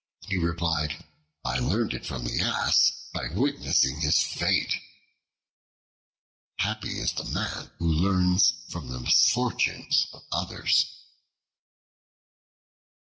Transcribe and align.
He 0.27 0.35
replied, 0.37 1.05
"I 1.45 1.59
learned 1.59 1.93
it 1.93 2.07
from 2.07 2.23
the 2.25 2.39
Ass, 2.41 3.09
by 3.13 3.27
witnessing 3.35 4.01
his 4.01 4.23
fate." 4.23 4.81
Happy 6.57 6.97
is 6.99 7.11
the 7.13 7.25
man 7.25 7.69
who 7.77 7.85
learns 7.85 8.65
from 8.69 8.87
the 8.87 8.99
misfortunes 8.99 10.07
of 10.11 10.23
others. 10.31 10.87